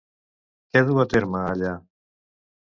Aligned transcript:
Què 0.71 0.83
du 0.87 0.97
a 1.05 1.05
terme 1.13 1.45
allà? 1.53 1.77